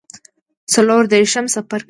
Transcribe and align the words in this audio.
څلور 0.73 1.01
دیرشم 1.11 1.45
څپرکی 1.53 1.79